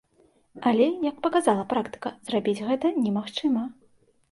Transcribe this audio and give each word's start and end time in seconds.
Але, 0.71 0.87
як 1.09 1.19
паказала 1.25 1.67
практыка, 1.75 2.13
зрабіць 2.31 2.65
гэта 2.71 2.93
немагчыма. 3.05 3.71